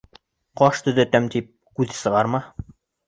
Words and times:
Ҡаш 0.61 0.79
төҙәтәм 0.87 1.29
тип, 1.35 1.53
күҙ 1.81 1.93
сығарма. 1.99 2.43